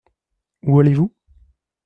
Où 0.63 0.79
allez-vous? 0.79 1.13